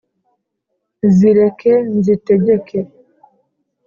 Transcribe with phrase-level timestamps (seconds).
[1.15, 2.79] zireke nzitegeke